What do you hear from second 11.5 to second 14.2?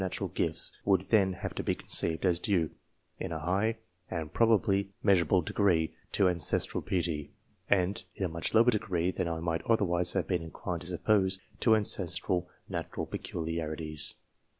to ancestral natural peculiarities.